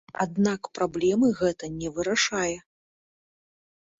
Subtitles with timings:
[0.23, 2.55] Аднак праблемы гэта не вырашае.